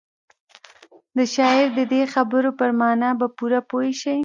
د 1.17 1.19
شاعر 1.35 1.67
د 1.79 1.81
دې 1.93 2.01
خبرو 2.13 2.49
پر 2.59 2.69
مانا 2.79 3.09
به 3.19 3.27
پوره 3.37 3.59
پوه 3.69 3.89
شئ. 4.01 4.17